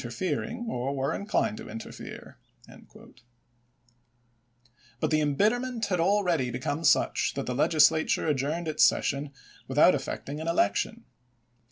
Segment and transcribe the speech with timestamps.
[0.01, 2.35] terfering, or were inclined to interfere."
[2.67, 3.11] But
[5.11, 9.31] the p ^s embitterment had already become such that the Legislatm e adjourned its session
[9.67, 11.05] without effecting an election.